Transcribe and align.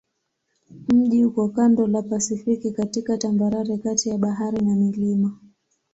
Mji 0.93 1.25
uko 1.25 1.49
kando 1.49 1.87
la 1.87 2.01
Pasifiki 2.01 2.71
katika 2.71 3.17
tambarare 3.17 3.77
kati 3.77 4.09
ya 4.09 4.17
bahari 4.17 4.65
na 4.65 4.75
milima. 4.75 5.37